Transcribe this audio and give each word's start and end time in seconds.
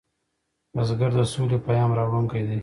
بزګر 0.75 1.11
د 1.17 1.21
سولې 1.33 1.57
پیام 1.67 1.91
راوړونکی 1.97 2.43
دی 2.47 2.59